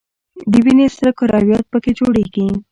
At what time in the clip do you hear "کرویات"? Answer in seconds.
1.17-1.65